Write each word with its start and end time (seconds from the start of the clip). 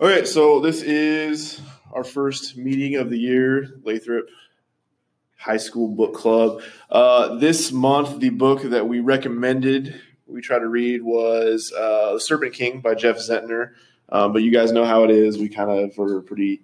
Okay, 0.00 0.26
so 0.26 0.60
this 0.60 0.80
is 0.82 1.60
our 1.92 2.04
first 2.04 2.56
meeting 2.56 2.94
of 2.94 3.10
the 3.10 3.18
year, 3.18 3.80
Lathrop 3.82 4.28
High 5.36 5.56
School 5.56 5.88
Book 5.88 6.14
Club. 6.14 6.62
Uh, 6.88 7.34
this 7.38 7.72
month, 7.72 8.20
the 8.20 8.30
book 8.30 8.62
that 8.62 8.86
we 8.86 9.00
recommended 9.00 10.00
we 10.28 10.40
try 10.40 10.60
to 10.60 10.68
read 10.68 11.02
was 11.02 11.72
uh, 11.76 12.12
The 12.12 12.20
Serpent 12.20 12.54
King 12.54 12.80
by 12.80 12.94
Jeff 12.94 13.16
Zentner. 13.16 13.72
Um, 14.08 14.32
but 14.32 14.44
you 14.44 14.52
guys 14.52 14.70
know 14.70 14.84
how 14.84 15.02
it 15.02 15.10
is. 15.10 15.36
We 15.36 15.48
kind 15.48 15.68
of 15.68 15.98
are 15.98 16.20
pretty 16.20 16.60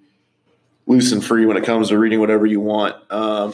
loose 0.86 1.10
and 1.10 1.24
free 1.24 1.44
when 1.44 1.56
it 1.56 1.64
comes 1.64 1.88
to 1.88 1.98
reading 1.98 2.20
whatever 2.20 2.46
you 2.46 2.60
want. 2.60 2.94
Um, 3.10 3.52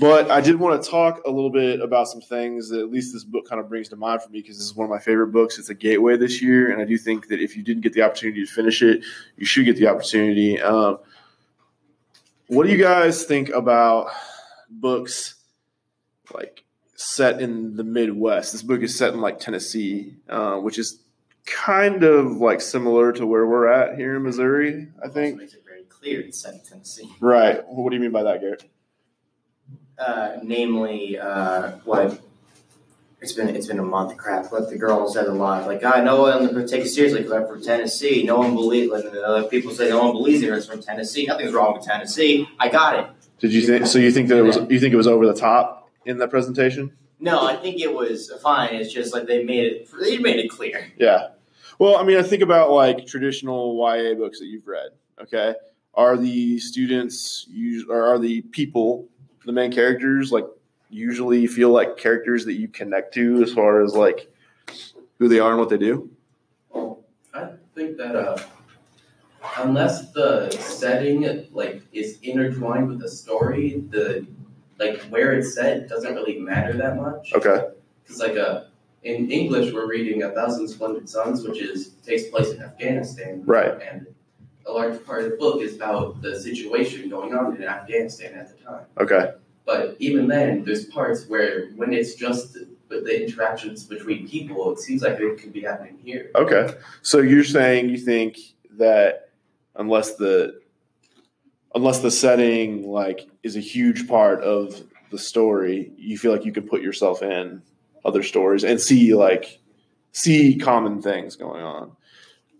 but 0.00 0.30
I 0.30 0.40
did 0.40 0.58
want 0.58 0.82
to 0.82 0.90
talk 0.90 1.20
a 1.26 1.30
little 1.30 1.50
bit 1.50 1.80
about 1.80 2.08
some 2.08 2.22
things 2.22 2.70
that 2.70 2.80
at 2.80 2.90
least 2.90 3.12
this 3.12 3.22
book 3.22 3.46
kind 3.46 3.60
of 3.60 3.68
brings 3.68 3.90
to 3.90 3.96
mind 3.96 4.22
for 4.22 4.30
me 4.30 4.40
because 4.40 4.56
this 4.56 4.64
is 4.64 4.74
one 4.74 4.86
of 4.86 4.90
my 4.90 4.98
favorite 4.98 5.28
books. 5.28 5.58
It's 5.58 5.68
a 5.68 5.74
gateway 5.74 6.16
this 6.16 6.40
year, 6.40 6.72
and 6.72 6.80
I 6.80 6.86
do 6.86 6.96
think 6.96 7.28
that 7.28 7.40
if 7.40 7.54
you 7.54 7.62
didn't 7.62 7.82
get 7.82 7.92
the 7.92 8.00
opportunity 8.00 8.44
to 8.44 8.50
finish 8.50 8.80
it, 8.82 9.04
you 9.36 9.44
should 9.44 9.66
get 9.66 9.76
the 9.76 9.88
opportunity. 9.88 10.58
Um, 10.60 10.98
what 12.46 12.66
do 12.66 12.72
you 12.72 12.78
guys 12.78 13.24
think 13.24 13.50
about 13.50 14.10
books 14.70 15.34
like 16.32 16.64
set 16.96 17.42
in 17.42 17.76
the 17.76 17.84
Midwest? 17.84 18.52
This 18.52 18.62
book 18.62 18.80
is 18.80 18.96
set 18.96 19.12
in 19.12 19.20
like 19.20 19.38
Tennessee, 19.38 20.14
uh, 20.30 20.56
which 20.56 20.78
is 20.78 20.98
kind 21.44 22.04
of 22.04 22.38
like 22.38 22.62
similar 22.62 23.12
to 23.12 23.26
where 23.26 23.46
we're 23.46 23.68
at 23.68 23.96
here 23.98 24.16
in 24.16 24.22
Missouri. 24.22 24.88
I 25.04 25.08
think. 25.08 25.36
makes 25.36 25.52
it 25.52 25.62
very 25.64 25.82
clear 25.82 26.20
it's 26.20 26.40
set 26.40 26.54
in 26.54 26.60
Tennessee. 26.60 27.10
Right. 27.20 27.60
What 27.68 27.90
do 27.90 27.96
you 27.96 28.02
mean 28.02 28.12
by 28.12 28.22
that, 28.22 28.40
Garrett? 28.40 28.64
Uh, 30.00 30.38
namely, 30.42 31.18
uh, 31.18 31.72
what 31.84 32.18
it's 33.20 33.34
been 33.34 33.54
it's 33.54 33.66
been 33.66 33.78
a 33.78 33.84
month. 33.84 34.16
Crap, 34.16 34.50
what 34.50 34.70
the 34.70 34.78
girl 34.78 35.06
said 35.10 35.26
a 35.26 35.32
lot. 35.32 35.66
Like, 35.66 35.84
I 35.84 36.02
no 36.02 36.22
one 36.22 36.66
take 36.66 36.86
it 36.86 36.88
seriously 36.88 37.20
because 37.20 37.34
I'm 37.34 37.46
from 37.46 37.62
Tennessee. 37.62 38.22
No 38.22 38.38
one 38.38 38.54
believes. 38.54 38.90
Like, 38.90 39.04
other 39.04 39.42
people 39.44 39.72
say 39.72 39.90
no 39.90 40.02
one 40.02 40.12
believes 40.12 40.42
it's 40.42 40.66
from 40.66 40.82
Tennessee. 40.82 41.26
Nothing's 41.26 41.52
wrong 41.52 41.74
with 41.74 41.84
Tennessee. 41.84 42.48
I 42.58 42.70
got 42.70 42.98
it. 42.98 43.06
Did 43.40 43.52
you 43.52 43.60
think? 43.60 43.86
So 43.86 43.98
you 43.98 44.10
think 44.10 44.28
that 44.28 44.38
it 44.38 44.42
was? 44.42 44.56
You 44.70 44.80
think 44.80 44.94
it 44.94 44.96
was 44.96 45.06
over 45.06 45.26
the 45.26 45.34
top 45.34 45.90
in 46.06 46.16
that 46.18 46.30
presentation? 46.30 46.92
No, 47.18 47.46
I 47.46 47.56
think 47.56 47.78
it 47.80 47.92
was 47.92 48.32
fine. 48.42 48.74
It's 48.74 48.92
just 48.92 49.12
like 49.12 49.26
they 49.26 49.44
made 49.44 49.66
it. 49.66 49.88
They 50.00 50.16
made 50.16 50.38
it 50.38 50.48
clear. 50.48 50.90
Yeah. 50.96 51.28
Well, 51.78 51.96
I 51.96 52.04
mean, 52.04 52.16
I 52.16 52.22
think 52.22 52.42
about 52.42 52.70
like 52.70 53.06
traditional 53.06 53.76
YA 53.76 54.14
books 54.14 54.38
that 54.38 54.46
you've 54.46 54.66
read. 54.66 54.92
Okay, 55.20 55.54
are 55.92 56.16
the 56.16 56.58
students 56.58 57.46
or 57.90 58.06
are 58.06 58.18
the 58.18 58.40
people 58.40 59.08
the 59.44 59.52
main 59.52 59.72
characters 59.72 60.32
like 60.32 60.46
usually 60.88 61.46
feel 61.46 61.70
like 61.70 61.96
characters 61.96 62.44
that 62.44 62.54
you 62.54 62.68
connect 62.68 63.14
to 63.14 63.42
as 63.42 63.52
far 63.52 63.82
as 63.82 63.94
like 63.94 64.32
who 65.18 65.28
they 65.28 65.38
are 65.38 65.50
and 65.50 65.60
what 65.60 65.68
they 65.68 65.78
do? 65.78 66.10
Well, 66.70 67.04
I 67.32 67.50
think 67.74 67.96
that 67.96 68.16
uh, 68.16 68.38
unless 69.58 70.12
the 70.12 70.50
setting 70.50 71.46
like 71.52 71.82
is 71.92 72.18
intertwined 72.22 72.88
with 72.88 73.00
the 73.00 73.08
story, 73.08 73.84
the 73.90 74.26
like 74.78 75.00
where 75.04 75.32
it's 75.32 75.54
set 75.54 75.88
doesn't 75.88 76.14
really 76.14 76.38
matter 76.38 76.76
that 76.76 76.96
much. 76.96 77.32
Okay. 77.34 77.68
Because 78.02 78.20
like 78.20 78.36
uh, 78.36 78.64
in 79.02 79.30
English, 79.30 79.72
we're 79.72 79.88
reading 79.88 80.24
A 80.24 80.30
Thousand 80.30 80.68
Splendid 80.68 81.08
Suns, 81.08 81.46
which 81.46 81.60
is 81.60 81.90
takes 82.04 82.24
place 82.28 82.50
in 82.50 82.62
Afghanistan. 82.62 83.42
Right. 83.44 83.78
And 83.80 84.06
a 84.70 84.72
large 84.72 85.04
part 85.04 85.24
of 85.24 85.30
the 85.32 85.36
book 85.36 85.60
is 85.60 85.74
about 85.74 86.22
the 86.22 86.38
situation 86.40 87.08
going 87.08 87.34
on 87.34 87.56
in 87.56 87.64
Afghanistan 87.64 88.34
at 88.34 88.56
the 88.56 88.64
time. 88.64 88.84
Okay. 88.98 89.32
But 89.66 89.96
even 89.98 90.26
then, 90.26 90.64
there's 90.64 90.86
parts 90.86 91.26
where 91.28 91.70
when 91.76 91.92
it's 91.92 92.14
just 92.14 92.54
the, 92.54 92.68
the 92.88 93.24
interactions 93.24 93.84
between 93.84 94.28
people, 94.28 94.72
it 94.72 94.78
seems 94.78 95.02
like 95.02 95.18
it 95.20 95.38
could 95.38 95.52
be 95.52 95.62
happening 95.62 95.98
here. 96.02 96.30
Okay. 96.34 96.74
So 97.02 97.18
you're 97.18 97.44
saying 97.44 97.90
you 97.90 97.98
think 97.98 98.38
that 98.78 99.30
unless 99.76 100.16
the 100.16 100.60
unless 101.74 102.00
the 102.00 102.10
setting 102.10 102.88
like 102.88 103.28
is 103.42 103.56
a 103.56 103.60
huge 103.60 104.08
part 104.08 104.42
of 104.42 104.82
the 105.10 105.18
story, 105.18 105.92
you 105.96 106.18
feel 106.18 106.32
like 106.32 106.44
you 106.44 106.52
can 106.52 106.66
put 106.66 106.82
yourself 106.82 107.22
in 107.22 107.62
other 108.04 108.22
stories 108.22 108.64
and 108.64 108.80
see 108.80 109.14
like 109.14 109.60
see 110.12 110.56
common 110.56 111.02
things 111.02 111.36
going 111.36 111.62
on. 111.62 111.92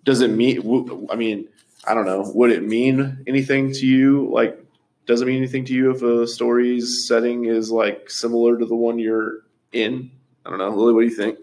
Does 0.04 0.20
it 0.20 0.30
mean? 0.30 1.08
I 1.10 1.16
mean, 1.16 1.48
I 1.84 1.94
don't 1.94 2.06
know. 2.06 2.30
Would 2.34 2.52
it 2.52 2.62
mean 2.62 3.24
anything 3.26 3.72
to 3.72 3.86
you? 3.86 4.28
Like, 4.32 4.62
does 5.06 5.22
it 5.22 5.26
mean 5.26 5.38
anything 5.38 5.64
to 5.66 5.74
you 5.74 5.90
if 5.90 6.02
a 6.02 6.26
story's 6.26 7.06
setting 7.06 7.46
is 7.46 7.70
like 7.70 8.10
similar 8.10 8.58
to 8.58 8.66
the 8.66 8.76
one 8.76 8.98
you're 8.98 9.40
in? 9.72 10.10
I 10.44 10.50
don't 10.50 10.58
know. 10.58 10.70
Lily, 10.70 10.94
what 10.94 11.00
do 11.00 11.06
you 11.06 11.14
think? 11.14 11.38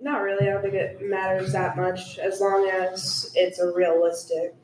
Not 0.00 0.22
really. 0.22 0.48
I 0.48 0.52
don't 0.52 0.62
think 0.62 0.74
it 0.74 1.00
matters 1.02 1.52
that 1.52 1.76
much 1.76 2.18
as 2.18 2.40
long 2.40 2.68
as 2.68 3.32
it's 3.34 3.60
a 3.60 3.72
realistic 3.72 4.54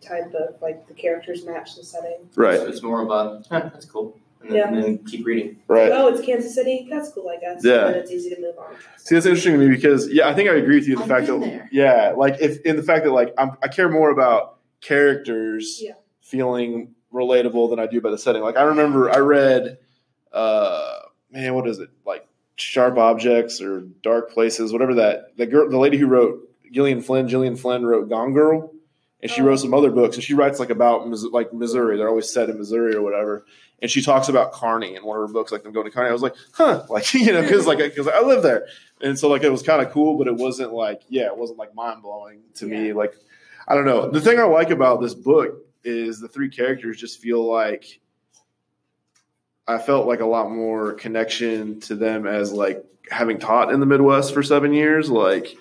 type 0.00 0.32
of 0.34 0.60
like 0.62 0.86
the 0.86 0.94
characters 0.94 1.44
match 1.44 1.74
the 1.76 1.82
setting. 1.82 2.28
Right. 2.36 2.58
So 2.58 2.66
it's 2.66 2.82
more 2.82 3.02
about 3.02 3.46
huh, 3.50 3.60
that's 3.72 3.86
cool, 3.86 4.18
and 4.48 4.50
then, 4.50 4.56
Yeah. 4.56 4.68
and 4.68 4.82
then 4.82 4.98
keep 5.04 5.26
reading. 5.26 5.56
Right. 5.68 5.90
Oh, 5.92 6.08
it's 6.08 6.24
Kansas 6.24 6.54
City. 6.54 6.86
That's 6.90 7.10
cool, 7.10 7.28
I 7.28 7.36
guess. 7.38 7.64
Yeah. 7.64 7.86
And 7.88 7.96
it's 7.96 8.10
easy 8.10 8.30
to 8.34 8.40
move 8.40 8.56
on. 8.58 8.74
See, 8.98 9.14
that's 9.14 9.26
interesting 9.26 9.52
to 9.52 9.58
me 9.58 9.68
because 9.68 10.10
yeah, 10.12 10.28
I 10.28 10.34
think 10.34 10.48
I 10.48 10.54
agree 10.54 10.76
with 10.76 10.88
you. 10.88 10.96
The 10.96 11.02
I've 11.02 11.08
fact 11.08 11.26
been 11.26 11.40
that 11.40 11.46
there. 11.46 11.68
yeah, 11.72 12.14
like 12.16 12.36
if 12.40 12.60
in 12.62 12.76
the 12.76 12.82
fact 12.82 13.04
that 13.04 13.12
like 13.12 13.34
I'm, 13.38 13.52
I 13.62 13.68
care 13.68 13.88
more 13.88 14.10
about 14.10 14.58
characters 14.80 15.80
Yeah. 15.82 15.92
feeling 16.20 16.94
relatable 17.12 17.70
than 17.70 17.78
I 17.78 17.86
do 17.86 18.00
by 18.00 18.10
the 18.10 18.18
setting. 18.18 18.42
Like 18.42 18.56
I 18.56 18.62
remember 18.62 19.10
I 19.10 19.18
read, 19.18 19.78
uh, 20.32 20.98
man, 21.30 21.54
what 21.54 21.66
is 21.68 21.78
it 21.78 21.90
like 22.04 22.26
Sharp 22.56 22.98
Objects 22.98 23.60
or 23.60 23.82
Dark 24.02 24.30
Places, 24.32 24.72
whatever 24.72 24.94
that 24.94 25.36
the 25.36 25.46
girl, 25.46 25.68
the 25.68 25.78
lady 25.78 25.96
who 25.98 26.06
wrote 26.06 26.40
Gillian 26.72 27.00
Flynn, 27.00 27.28
Gillian 27.28 27.56
Flynn 27.56 27.84
wrote 27.86 28.08
Gone 28.08 28.32
Girl. 28.32 28.72
And 29.26 29.30
she 29.32 29.42
wrote 29.42 29.56
some 29.56 29.74
other 29.74 29.90
books, 29.90 30.14
and 30.14 30.22
she 30.22 30.34
writes 30.34 30.60
like 30.60 30.70
about 30.70 31.08
like 31.32 31.52
Missouri. 31.52 31.96
They're 31.96 32.08
always 32.08 32.32
set 32.32 32.48
in 32.48 32.58
Missouri 32.58 32.94
or 32.94 33.02
whatever. 33.02 33.44
And 33.82 33.90
she 33.90 34.00
talks 34.00 34.28
about 34.28 34.52
Kearney 34.52 34.94
in 34.94 35.04
one 35.04 35.20
of 35.20 35.26
her 35.26 35.32
books, 35.32 35.50
like 35.50 35.64
them 35.64 35.72
going 35.72 35.84
to 35.84 35.90
Kearney. 35.90 36.10
I 36.10 36.12
was 36.12 36.22
like, 36.22 36.36
huh, 36.52 36.84
like 36.88 37.12
you 37.12 37.32
know, 37.32 37.42
because 37.42 37.66
like 37.66 37.78
because 37.78 38.06
I 38.06 38.20
live 38.20 38.44
there, 38.44 38.68
and 39.00 39.18
so 39.18 39.28
like 39.28 39.42
it 39.42 39.50
was 39.50 39.64
kind 39.64 39.84
of 39.84 39.90
cool, 39.90 40.16
but 40.16 40.28
it 40.28 40.36
wasn't 40.36 40.72
like 40.72 41.02
yeah, 41.08 41.26
it 41.26 41.36
wasn't 41.36 41.58
like 41.58 41.74
mind 41.74 42.02
blowing 42.02 42.42
to 42.54 42.66
me. 42.66 42.92
Like 42.92 43.16
I 43.66 43.74
don't 43.74 43.84
know. 43.84 44.08
The 44.08 44.20
thing 44.20 44.38
I 44.38 44.44
like 44.44 44.70
about 44.70 45.00
this 45.00 45.14
book 45.14 45.56
is 45.82 46.20
the 46.20 46.28
three 46.28 46.48
characters 46.48 46.96
just 46.96 47.20
feel 47.20 47.44
like 47.44 47.98
I 49.66 49.78
felt 49.78 50.06
like 50.06 50.20
a 50.20 50.26
lot 50.26 50.52
more 50.52 50.92
connection 50.92 51.80
to 51.80 51.96
them 51.96 52.28
as 52.28 52.52
like 52.52 52.84
having 53.10 53.40
taught 53.40 53.72
in 53.72 53.80
the 53.80 53.86
Midwest 53.86 54.32
for 54.32 54.44
seven 54.44 54.72
years. 54.72 55.10
Like 55.10 55.56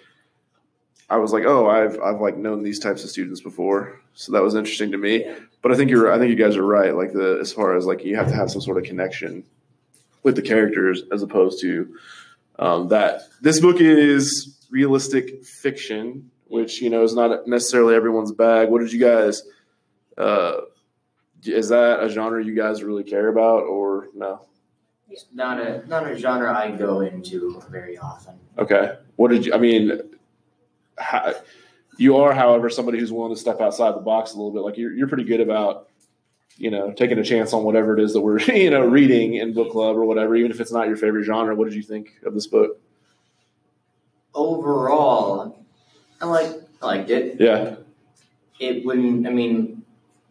I 1.09 1.17
was 1.17 1.31
like, 1.31 1.43
oh, 1.45 1.67
I've 1.69 1.99
I've 1.99 2.21
like 2.21 2.37
known 2.37 2.63
these 2.63 2.79
types 2.79 3.03
of 3.03 3.09
students 3.09 3.41
before, 3.41 3.99
so 4.13 4.31
that 4.31 4.41
was 4.41 4.55
interesting 4.55 4.91
to 4.91 4.97
me. 4.97 5.25
Yeah. 5.25 5.35
But 5.61 5.71
I 5.71 5.75
think 5.75 5.89
you're 5.89 6.11
I 6.11 6.17
think 6.17 6.29
you 6.29 6.35
guys 6.35 6.55
are 6.57 6.65
right. 6.65 6.95
Like 6.95 7.13
the 7.13 7.37
as 7.39 7.53
far 7.53 7.75
as 7.75 7.85
like 7.85 8.03
you 8.03 8.15
have 8.15 8.27
to 8.27 8.35
have 8.35 8.49
some 8.49 8.61
sort 8.61 8.77
of 8.77 8.83
connection 8.83 9.43
with 10.23 10.35
the 10.35 10.41
characters 10.41 11.03
as 11.11 11.21
opposed 11.21 11.61
to 11.61 11.95
um, 12.57 12.87
that. 12.89 13.21
This 13.41 13.59
book 13.59 13.79
is 13.79 14.57
realistic 14.71 15.43
fiction, 15.45 16.31
which 16.47 16.81
you 16.81 16.89
know 16.89 17.03
is 17.03 17.13
not 17.13 17.47
necessarily 17.47 17.95
everyone's 17.95 18.31
bag. 18.31 18.69
What 18.69 18.81
did 18.81 18.91
you 18.91 18.99
guys? 18.99 19.43
Uh, 20.17 20.61
is 21.43 21.69
that 21.69 22.01
a 22.01 22.09
genre 22.09 22.43
you 22.43 22.55
guys 22.55 22.81
really 22.81 23.03
care 23.03 23.27
about, 23.27 23.63
or 23.63 24.07
no? 24.15 24.41
It's 25.09 25.25
not 25.33 25.59
a 25.59 25.85
not 25.87 26.09
a 26.09 26.17
genre 26.17 26.51
I 26.51 26.71
go 26.71 27.01
into 27.01 27.61
very 27.69 27.97
often. 27.97 28.39
Okay. 28.57 28.95
What 29.17 29.29
did 29.29 29.45
you? 29.45 29.53
I 29.53 29.57
mean, 29.57 30.01
how, 30.97 31.33
you 31.97 32.17
are, 32.17 32.33
however, 32.33 32.69
somebody 32.69 32.99
who's 32.99 33.11
willing 33.11 33.33
to 33.33 33.39
step 33.39 33.61
outside 33.61 33.95
the 33.95 34.01
box 34.01 34.33
a 34.33 34.37
little 34.37 34.51
bit. 34.51 34.61
Like 34.61 34.77
you're, 34.77 34.93
you're 34.93 35.07
pretty 35.07 35.23
good 35.23 35.41
about, 35.41 35.89
you 36.57 36.71
know, 36.71 36.91
taking 36.91 37.17
a 37.19 37.23
chance 37.23 37.53
on 37.53 37.63
whatever 37.63 37.97
it 37.97 38.03
is 38.03 38.13
that 38.13 38.21
we're, 38.21 38.39
you 38.51 38.69
know, 38.69 38.85
reading 38.85 39.35
in 39.35 39.53
book 39.53 39.71
club 39.71 39.95
or 39.95 40.05
whatever, 40.05 40.35
even 40.35 40.51
if 40.51 40.59
it's 40.59 40.71
not 40.71 40.87
your 40.87 40.97
favorite 40.97 41.23
genre. 41.23 41.55
What 41.55 41.65
did 41.65 41.75
you 41.75 41.83
think 41.83 42.13
of 42.25 42.33
this 42.33 42.47
book? 42.47 42.79
Overall, 44.33 45.65
I 46.21 46.25
like 46.25 46.51
I 46.81 46.85
liked 46.85 47.09
it. 47.09 47.39
Yeah. 47.39 47.75
It 48.59 48.85
wouldn't. 48.85 49.25
I 49.27 49.29
mean, 49.29 49.74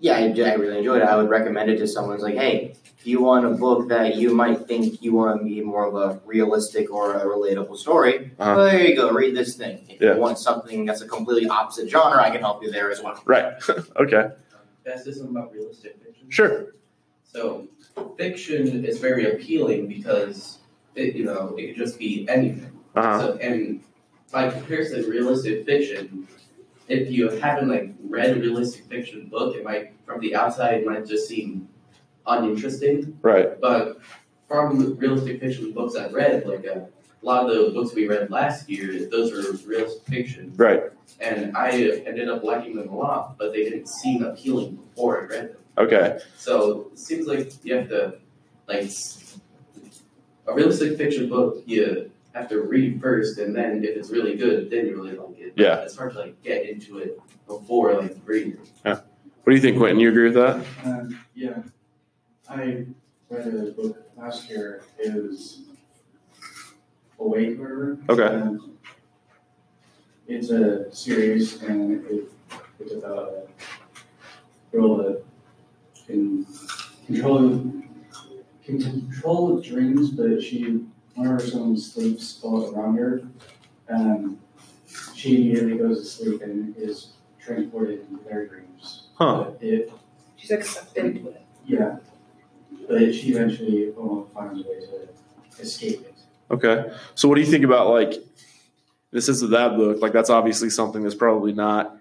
yeah, 0.04 0.16
I, 0.16 0.50
I 0.50 0.54
really 0.54 0.76
enjoyed 0.78 1.00
it. 1.00 1.08
I 1.08 1.16
would 1.16 1.30
recommend 1.30 1.70
it 1.70 1.78
to 1.78 1.86
someone. 1.88 2.14
It's 2.14 2.22
like, 2.22 2.34
hey, 2.34 2.74
if 2.98 3.06
you 3.06 3.22
want 3.22 3.46
a 3.46 3.50
book 3.50 3.88
that 3.88 4.16
you 4.16 4.34
might 4.34 4.66
think 4.68 5.02
you 5.02 5.14
want 5.14 5.40
to 5.40 5.44
be 5.46 5.62
more 5.62 5.86
of 5.86 5.94
a 5.94 6.20
realistic 6.26 6.92
or 6.92 7.14
a 7.14 7.24
relatable 7.24 7.78
story, 7.78 8.30
Uh-huh. 8.38 8.54
well, 8.54 8.66
there 8.66 8.86
you 8.86 8.94
go. 8.94 9.10
Read 9.12 9.34
this 9.34 9.56
thing. 9.56 9.78
If 9.88 10.02
Yeah. 10.02 10.14
you 10.14 10.20
want 10.20 10.38
something 10.38 10.84
that's 10.84 11.00
a 11.00 11.08
completely 11.08 11.48
opposite 11.48 11.88
genre, 11.88 12.22
I 12.22 12.28
can 12.30 12.42
help 12.42 12.62
you 12.62 12.70
there 12.70 12.90
as 12.90 13.02
well. 13.02 13.18
Right. 13.24 13.46
okay. 14.02 14.24
Can 14.84 14.92
I 14.92 14.96
say 14.96 15.12
something 15.12 15.34
about 15.34 15.54
realistic 15.54 15.96
fiction? 16.04 16.26
Sure. 16.28 16.74
So, 17.24 17.66
fiction 18.18 18.84
is 18.84 18.98
very 18.98 19.24
appealing 19.32 19.88
because 19.88 20.58
it, 20.94 21.14
you 21.16 21.24
know, 21.24 21.54
it 21.56 21.68
could 21.68 21.76
just 21.86 21.98
be 21.98 22.28
anything. 22.28 22.72
Uh-huh. 22.94 23.20
So, 23.20 23.36
and 23.38 23.80
by 24.30 24.50
comparison, 24.50 25.08
realistic 25.08 25.64
fiction, 25.64 26.28
if 26.88 27.10
you 27.10 27.28
haven't 27.30 27.68
like 27.68 27.94
read 28.08 28.36
a 28.36 28.40
realistic 28.40 28.86
fiction 28.86 29.26
book, 29.28 29.56
it 29.56 29.64
might 29.64 29.92
from 30.04 30.20
the 30.20 30.34
outside 30.34 30.74
it 30.80 30.86
might 30.86 31.06
just 31.06 31.28
seem 31.28 31.68
uninteresting. 32.26 33.18
Right. 33.22 33.60
But 33.60 34.00
from 34.48 34.78
the 34.78 34.94
realistic 34.94 35.40
fiction 35.40 35.72
books 35.72 35.96
I've 35.96 36.12
read, 36.12 36.46
like 36.46 36.66
uh, 36.66 36.80
a 36.80 36.88
lot 37.22 37.48
of 37.50 37.56
the 37.66 37.70
books 37.72 37.94
we 37.94 38.06
read 38.06 38.30
last 38.30 38.68
year, 38.68 39.08
those 39.10 39.32
are 39.32 39.56
realistic 39.66 40.02
fiction, 40.06 40.52
Right. 40.56 40.82
and 41.20 41.56
I 41.56 41.70
ended 42.06 42.28
up 42.28 42.44
liking 42.44 42.76
them 42.76 42.88
a 42.88 42.96
lot, 42.96 43.38
but 43.38 43.52
they 43.52 43.64
didn't 43.64 43.88
seem 43.88 44.22
appealing 44.22 44.76
before 44.76 45.22
I 45.22 45.24
read 45.26 45.48
them. 45.50 45.56
Okay. 45.78 46.18
So 46.36 46.90
it 46.92 46.98
seems 46.98 47.26
like 47.26 47.50
you 47.64 47.74
have 47.76 47.88
to 47.88 48.18
like 48.68 48.90
a 50.46 50.52
realistic 50.54 50.96
fiction 50.98 51.28
book. 51.28 51.62
You 51.66 52.10
have 52.34 52.48
to 52.48 52.62
read 52.62 53.00
first, 53.00 53.38
and 53.38 53.54
then 53.54 53.84
if 53.84 53.96
it's 53.96 54.10
really 54.10 54.36
good, 54.36 54.70
then 54.70 54.86
you 54.86 54.96
really 54.96 55.16
like 55.16 55.38
it. 55.38 55.52
Yeah. 55.56 55.82
it's 55.82 55.96
hard 55.96 56.12
to 56.14 56.18
like 56.20 56.42
get 56.42 56.68
into 56.68 56.98
it 56.98 57.18
before 57.46 57.94
like 57.94 58.16
reading. 58.24 58.58
Yeah. 58.84 59.00
What 59.44 59.50
do 59.50 59.54
you 59.54 59.60
think, 59.60 59.78
Quentin? 59.78 60.00
You 60.00 60.08
agree 60.08 60.24
with 60.24 60.34
that? 60.34 60.64
Um, 60.84 61.18
yeah, 61.34 61.62
I 62.48 62.86
read 63.28 63.46
a 63.46 63.72
book 63.72 64.02
last 64.16 64.48
year. 64.48 64.82
It 64.98 65.14
was 65.14 65.62
Awake, 67.20 67.58
or 67.60 67.98
whatever. 68.06 68.22
Okay. 68.26 68.34
Um, 68.34 68.72
it's 70.26 70.50
a 70.50 70.92
series, 70.92 71.62
and 71.62 72.04
it, 72.06 72.24
it's 72.80 72.92
about 72.94 73.28
a 73.28 73.46
girl 74.72 74.96
that 74.96 75.22
can 76.06 76.46
control 77.06 77.72
can 78.64 78.80
control 78.80 79.60
dreams, 79.60 80.10
but 80.10 80.42
she 80.42 80.80
whenever 81.14 81.40
someone 81.40 81.76
sleeps 81.76 82.40
all 82.42 82.74
around 82.74 82.96
her, 82.96 83.22
um, 83.88 84.38
she 85.14 85.36
immediately 85.36 85.78
goes 85.78 86.00
to 86.00 86.04
sleep 86.24 86.42
and 86.42 86.76
is 86.76 87.12
transported 87.40 88.00
into 88.08 88.22
their 88.24 88.46
dreams. 88.46 89.08
Huh. 89.16 89.44
But 89.44 89.58
it 89.62 89.92
She's 90.36 90.50
like 90.50 90.64
sucked 90.64 90.96
into 90.96 91.28
it. 91.30 91.42
yeah, 91.66 91.96
but 92.88 93.14
she 93.14 93.30
eventually 93.32 93.90
uh, 93.90 94.24
finds 94.34 94.60
a 94.64 94.68
way 94.68 94.80
to 94.80 95.62
escape 95.62 96.00
it. 96.00 96.14
Okay. 96.50 96.90
So 97.14 97.28
what 97.28 97.36
do 97.36 97.40
you 97.40 97.46
think 97.46 97.64
about 97.64 97.88
like 97.90 98.14
this 99.10 99.28
is 99.28 99.40
that 99.48 99.76
book? 99.76 100.00
Like 100.02 100.12
that's 100.12 100.30
obviously 100.30 100.70
something 100.70 101.02
that's 101.02 101.14
probably 101.14 101.52
not 101.52 101.96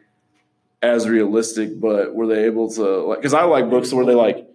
as 0.82 1.08
realistic, 1.08 1.80
but 1.80 2.14
were 2.14 2.28
they 2.28 2.46
able 2.46 2.70
to 2.74 2.82
like 2.82 3.20
because 3.20 3.34
I 3.34 3.44
like 3.44 3.70
books 3.70 3.94
where 3.94 4.06
they 4.06 4.16
like 4.16 4.48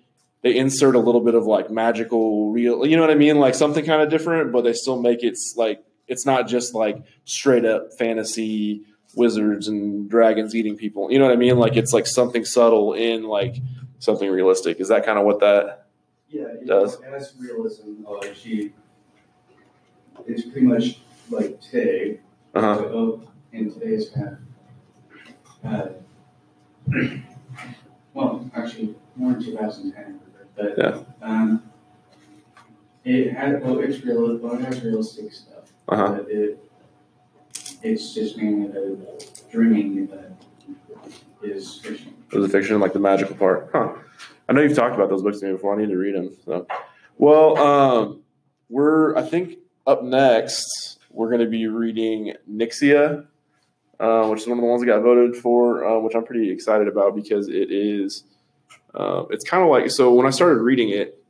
they 0.43 0.56
insert 0.56 0.94
a 0.94 0.99
little 1.00 1.20
bit 1.20 1.35
of 1.35 1.46
like 1.46 1.70
magical 1.70 2.50
real 2.52 2.87
you 2.87 2.96
know 2.96 3.02
what 3.02 3.11
I 3.11 3.14
mean? 3.17 3.38
Like 3.38 3.55
something 3.55 3.85
kind 3.85 4.02
of 4.02 4.08
different, 4.11 4.52
but 4.52 4.62
they 4.62 4.73
still 4.73 5.00
make 5.00 5.23
it 5.23 5.37
like 5.56 5.85
it's 6.06 6.25
not 6.25 6.49
just 6.49 6.75
like 6.75 7.02
straight 7.25 7.64
up 7.64 7.88
fantasy 7.99 8.82
wizards 9.17 9.69
and 9.69 10.08
dragons 10.08 10.55
eating 10.55 10.76
people. 10.76 11.11
You 11.11 11.19
know 11.19 11.25
what 11.26 11.32
I 11.32 11.37
mean? 11.37 11.58
Like 11.58 11.76
it's 11.76 11.93
like 11.93 12.06
something 12.06 12.44
subtle 12.44 12.93
in 12.94 13.25
like 13.25 13.56
something 13.99 14.31
realistic. 14.31 14.81
Is 14.81 14.88
that 14.88 15.05
kind 15.05 15.19
of 15.19 15.25
what 15.25 15.40
that 15.40 15.87
Yeah, 16.29 16.43
it 16.44 16.67
Does. 16.67 16.99
has 17.02 17.34
realism. 17.38 18.05
Uh, 18.06 18.20
she 18.34 18.73
it's 20.26 20.43
pretty 20.43 20.67
much 20.67 21.00
like 21.31 21.61
today. 21.61 22.20
uh-huh. 22.55 22.79
oh, 22.93 23.23
in 23.52 23.73
today's 23.73 24.11
kind 24.11 24.37
of, 25.64 25.73
uh, 25.73 25.88
well, 28.14 28.50
actually 28.55 28.94
more 29.17 29.32
in 29.32 29.43
2010, 29.43 30.20
but 30.58 30.75
Yeah. 30.76 30.99
um, 31.22 31.62
it 33.05 33.32
had 33.32 33.62
well, 33.64 33.78
it's 33.78 34.05
real. 34.05 34.37
Well, 34.38 34.55
it 34.55 34.64
has 34.64 34.82
realistic 34.82 35.32
stuff. 35.32 35.72
Uh-huh. 35.88 36.14
But 36.19 36.31
it 36.31 36.58
it's 37.82 38.12
just 38.12 38.37
mainly 38.37 38.69
the 38.69 39.26
dreaming 39.50 40.06
that 40.08 40.32
is 41.43 41.76
fiction. 41.81 42.14
It 42.31 42.37
was 42.37 42.44
a 42.46 42.49
fiction, 42.49 42.78
like 42.81 42.93
the 42.93 42.99
magical 42.99 43.37
part. 43.37 43.70
Huh. 43.72 43.94
I 44.49 44.52
know 44.52 44.62
you've 44.62 44.75
talked 44.76 44.94
about 44.94 45.08
those 45.08 45.22
books 45.22 45.40
to 45.40 45.46
me 45.46 45.52
before. 45.52 45.75
I 45.75 45.78
need 45.78 45.90
to 45.90 45.96
read 45.96 46.14
them. 46.14 46.34
So, 46.44 46.66
well, 47.16 47.56
um, 47.58 48.20
we're 48.69 49.16
I 49.16 49.22
think 49.22 49.58
up 49.87 50.02
next 50.02 50.99
we're 51.10 51.28
going 51.28 51.40
to 51.40 51.46
be 51.49 51.66
reading 51.66 52.34
Nyxia, 52.50 53.26
uh, 54.00 54.26
which 54.28 54.43
is 54.43 54.46
one 54.46 54.58
of 54.58 54.62
the 54.62 54.69
ones 54.69 54.82
that 54.82 54.87
got 54.87 55.02
voted 55.02 55.37
for, 55.37 55.84
uh, 55.84 55.99
which 56.00 56.14
I'm 56.14 56.25
pretty 56.25 56.50
excited 56.50 56.88
about 56.88 57.14
because 57.16 57.49
it 57.49 57.70
is. 57.70 58.25
Uh, 58.94 59.25
it's 59.31 59.44
kind 59.44 59.62
of 59.62 59.69
like 59.69 59.90
so 59.90 60.12
when 60.12 60.26
I 60.26 60.31
started 60.31 60.61
reading 60.61 60.90
it, 60.90 61.23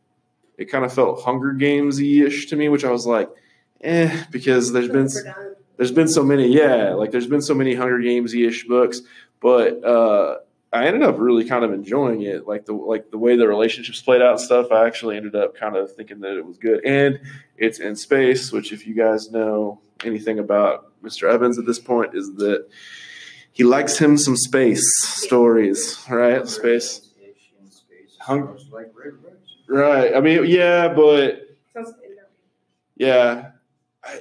it 0.57 0.67
kind 0.67 0.85
of 0.85 0.93
felt 0.93 1.23
Hunger 1.23 1.53
Games 1.53 2.01
ish 2.01 2.47
to 2.47 2.57
me, 2.57 2.69
which 2.69 2.85
I 2.85 2.91
was 2.91 3.07
like, 3.07 3.29
eh, 3.81 4.25
because 4.31 4.73
there's 4.73 4.89
been 4.89 5.09
there's 5.77 5.93
been 5.93 6.09
so 6.09 6.23
many 6.23 6.49
yeah 6.49 6.93
like 6.95 7.11
there's 7.11 7.27
been 7.27 7.43
so 7.43 7.55
many 7.55 7.75
hunger 7.75 7.99
games 8.01 8.35
ish 8.35 8.67
books 8.67 9.01
but 9.41 9.83
uh 9.85 10.37
i 10.73 10.87
ended 10.87 11.03
up 11.03 11.19
really 11.19 11.45
kind 11.45 11.65
of 11.65 11.73
enjoying 11.73 12.23
it 12.23 12.47
like 12.47 12.67
the 12.67 12.73
like 12.73 13.11
the 13.11 13.19
way 13.19 13.37
the 13.37 13.49
relationships 13.49 14.03
played 14.03 14.21
out 14.21 14.33
and 14.33 14.41
stuff 14.41 14.71
i 14.71 14.87
actually 14.87 15.17
ended 15.17 15.35
up 15.35 15.57
kind 15.57 15.77
of 15.77 15.95
thinking 15.95 16.21
that 16.21 16.37
it 16.37 16.45
was 16.45 16.59
good. 16.59 16.85
And 16.85 17.21
it's 17.57 17.79
in 17.79 17.97
space 17.97 18.53
which 18.53 18.73
if 18.73 18.87
you 18.87 18.95
guys 18.95 19.31
know 19.31 19.81
anything 20.05 20.39
about 20.39 20.93
mr 21.03 21.33
evans 21.33 21.59
at 21.59 21.67
this 21.67 21.79
point 21.79 22.15
is 22.15 22.35
that 22.35 22.67
he 23.53 23.65
likes 23.65 23.99
him 23.99 24.19
some 24.19 24.37
space 24.37 24.85
stories 25.03 26.05
right? 26.11 26.47
Space 26.47 27.08
Hung- 28.29 28.59
like 28.71 28.93
right 29.69 30.15
i 30.15 30.21
mean 30.21 30.45
yeah 30.47 30.89
but 30.89 31.49
Yeah, 32.97 33.51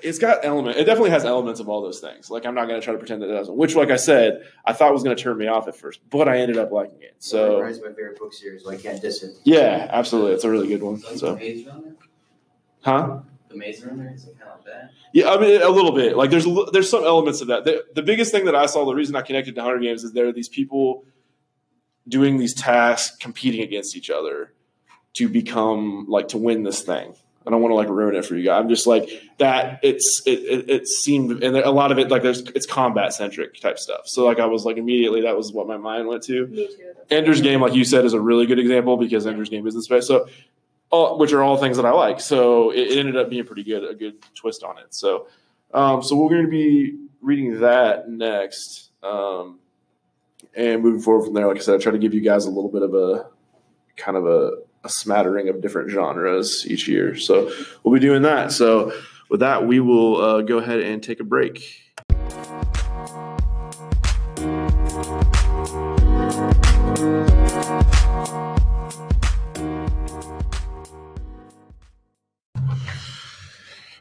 it's 0.04 0.20
got 0.20 0.46
element. 0.46 0.78
It 0.78 0.84
definitely 0.86 1.10
has 1.12 1.26
elements 1.26 1.60
of 1.60 1.68
all 1.70 1.82
those 1.82 2.00
things. 2.00 2.30
Like 2.30 2.46
I'm 2.46 2.54
not 2.54 2.68
going 2.68 2.80
to 2.80 2.84
try 2.84 2.94
to 2.94 3.00
pretend 3.00 3.22
that 3.24 3.30
it 3.30 3.34
doesn't. 3.34 3.56
Which, 3.58 3.76
like 3.76 3.90
I 3.90 3.96
said, 3.96 4.44
I 4.66 4.74
thought 4.74 4.94
was 4.94 5.04
going 5.04 5.16
to 5.16 5.22
turn 5.24 5.38
me 5.38 5.48
off 5.48 5.68
at 5.68 5.76
first, 5.76 6.00
but 6.10 6.28
I 6.30 6.38
ended 6.40 6.58
up 6.58 6.72
liking 6.72 7.02
it. 7.02 7.16
Red 7.34 7.60
Rising 7.62 7.84
is 7.84 7.90
my 7.90 7.96
favorite 7.96 8.20
book 8.20 8.34
series, 8.34 8.66
Like 8.66 8.80
I 8.80 8.82
can't 8.84 9.02
diss 9.02 9.24
it. 9.24 9.32
yeah, 9.46 9.88
absolutely, 9.92 10.34
it's 10.34 10.44
a 10.44 10.50
really 10.52 10.68
good 10.68 10.84
one. 10.84 11.00
So, 11.00 11.16
So, 11.16 11.36
Maze 11.36 11.66
Runner, 11.66 11.96
huh? 12.82 13.20
the 13.50 13.56
Maze 13.58 13.84
Runner 13.84 14.12
is 14.14 14.26
kind 14.26 14.36
of 14.44 14.48
like 14.58 14.66
that. 14.66 14.92
Yeah, 15.14 15.32
I 15.32 15.40
mean 15.40 15.62
a 15.62 15.70
little 15.70 15.94
bit. 15.94 16.16
Like 16.18 16.30
there's 16.30 16.46
there's 16.74 16.90
some 16.90 17.04
elements 17.04 17.42
of 17.42 17.48
that. 17.48 17.64
The, 17.66 17.84
the 17.96 18.04
biggest 18.04 18.32
thing 18.32 18.46
that 18.46 18.56
I 18.56 18.68
saw, 18.68 18.86
the 18.86 18.94
reason 18.94 19.16
I 19.16 19.22
connected 19.22 19.56
to 19.56 19.62
Hunger 19.64 19.80
Games 19.80 20.04
is 20.04 20.12
there 20.14 20.28
are 20.28 20.34
these 20.34 20.50
people 20.50 21.04
doing 22.08 22.38
these 22.38 22.54
tasks, 22.54 23.16
competing 23.18 23.62
against 23.62 23.96
each 23.96 24.10
other 24.10 24.54
to 25.16 25.28
become 25.28 26.06
like 26.08 26.30
to 26.30 26.38
win 26.38 26.64
this 26.64 26.82
thing. 26.82 27.14
I 27.46 27.50
don't 27.50 27.62
want 27.62 27.72
to 27.72 27.76
like 27.76 27.88
ruin 27.88 28.16
it 28.16 28.26
for 28.26 28.36
you 28.36 28.44
guys. 28.44 28.60
I'm 28.60 28.68
just 28.70 28.88
like 28.88 29.10
that. 29.38 29.80
It's 29.82 30.22
it 30.26 30.40
it, 30.40 30.70
it 30.70 30.88
seemed 30.88 31.44
and 31.44 31.56
a 31.56 31.72
lot 31.72 31.94
of 31.94 31.98
it 31.98 32.10
like 32.10 32.22
there's 32.22 32.42
it's 32.42 32.66
combat 32.66 33.14
centric 33.14 33.60
type 33.62 33.80
stuff. 33.80 34.02
So 34.06 34.26
like 34.26 34.40
I 34.40 34.46
was 34.46 34.66
like 34.66 34.76
immediately 34.76 35.22
that 35.22 35.38
was 35.38 35.54
what 35.54 35.66
my 35.66 35.78
mind 35.78 36.08
went 36.08 36.24
to. 36.24 36.48
Me 36.48 36.68
too. 36.68 36.88
Ender's 37.10 37.42
Game, 37.42 37.62
like 37.62 37.74
you 37.74 37.86
said, 37.86 38.06
is 38.06 38.14
a 38.14 38.20
really 38.20 38.46
good 38.46 38.60
example 38.60 38.98
because 38.98 39.26
Ender's 39.26 39.50
Game 39.50 39.66
is 39.66 39.76
in 39.76 39.82
space. 39.82 40.08
So, 40.08 40.28
all, 40.90 41.18
which 41.18 41.34
are 41.34 41.42
all 41.42 41.58
things 41.58 41.78
that 41.78 41.86
I 41.86 41.92
like. 41.92 42.20
So 42.20 42.72
it, 42.72 42.92
it 42.92 42.98
ended 42.98 43.18
up 43.18 43.30
being 43.30 43.46
pretty 43.46 43.64
good, 43.64 43.90
a 43.90 43.94
good 43.94 44.16
twist 44.36 44.64
on 44.64 44.78
it. 44.78 44.94
So, 44.94 45.28
um, 45.74 46.04
so 46.04 46.16
we're 46.16 46.30
going 46.30 46.46
to 46.46 46.52
be 46.52 46.98
reading 47.22 47.62
that 47.62 48.10
next, 48.10 48.92
um, 49.04 49.60
and 50.56 50.82
moving 50.82 51.00
forward 51.00 51.26
from 51.26 51.34
there. 51.34 51.48
Like 51.48 51.58
I 51.58 51.60
said, 51.62 51.76
I 51.76 51.78
try 51.78 51.92
to 51.92 51.98
give 51.98 52.14
you 52.14 52.22
guys 52.22 52.46
a 52.46 52.50
little 52.50 52.72
bit 52.72 52.82
of 52.82 52.94
a 52.94 53.28
kind 53.96 54.18
of 54.18 54.26
a, 54.26 54.52
a 54.84 54.90
smattering 54.90 55.50
of 55.50 55.62
different 55.62 55.90
genres 55.90 56.66
each 56.68 56.88
year. 56.88 57.16
So 57.18 57.52
we'll 57.84 57.94
be 57.94 58.00
doing 58.00 58.22
that. 58.24 58.52
So 58.52 58.94
with 59.30 59.40
that, 59.42 59.66
we 59.68 59.80
will 59.80 60.22
uh, 60.22 60.42
go 60.42 60.58
ahead 60.58 60.80
and 60.80 61.04
take 61.04 61.20
a 61.20 61.24
break. 61.24 61.84